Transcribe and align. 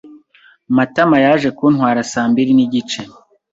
Matama 0.75 1.17
yaje 1.25 1.49
kuntwara 1.57 2.01
saa 2.11 2.27
mbiri 2.31 2.51
n'igice. 2.55 3.01